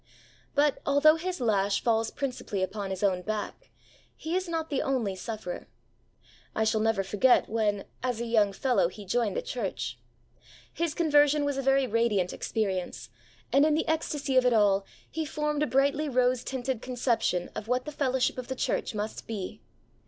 But, 0.55 0.79
although 0.83 1.13
his 1.15 1.39
lash 1.39 1.83
falls 1.83 2.09
principally 2.09 2.63
upon 2.63 2.89
his 2.89 3.03
own 3.03 3.21
back, 3.21 3.69
he 4.15 4.35
is 4.35 4.49
not 4.49 4.71
the 4.71 4.81
only 4.81 5.15
sufferer. 5.15 5.67
I 6.55 6.63
shall 6.63 6.81
never 6.81 7.03
forget 7.03 7.47
when, 7.47 7.85
as 8.01 8.19
a 8.19 8.25
young 8.25 8.51
fellow, 8.51 8.87
he 8.87 9.05
joined 9.05 9.37
the 9.37 9.43
church. 9.43 9.99
His 10.73 10.95
conversion 10.95 11.45
was 11.45 11.55
a 11.59 11.61
very 11.61 11.85
radiant 11.85 12.33
experience, 12.33 13.11
and, 13.53 13.63
in 13.63 13.75
the 13.75 13.87
ecstasy 13.87 14.35
of 14.37 14.43
it 14.47 14.53
all, 14.53 14.87
he 15.07 15.23
formed 15.23 15.61
a 15.61 15.67
brightly 15.67 16.09
rose 16.09 16.43
tinted 16.43 16.81
conception 16.81 17.51
of 17.53 17.67
what 17.67 17.85
the 17.85 17.91
fellowship 17.91 18.39
of 18.39 18.47
the 18.47 18.55
church 18.55 18.95
must 18.95 19.27
be. 19.27 19.61